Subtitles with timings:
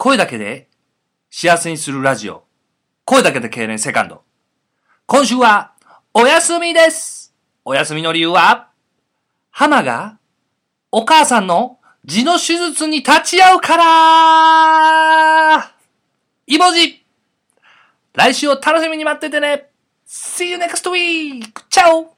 [0.00, 0.70] 声だけで
[1.28, 2.44] 幸せにするラジオ。
[3.04, 4.22] 声だけで経年セカンド。
[5.04, 5.74] 今週は
[6.14, 7.34] お休みです。
[7.66, 8.70] お休みの理由は、
[9.50, 10.18] ハマが
[10.90, 15.70] お母さんの痔の手術に立ち会うから
[16.46, 17.04] イボジ
[18.14, 19.68] 来週を楽しみに待っててね
[20.08, 21.42] !See you next week!
[21.68, 22.16] チャオ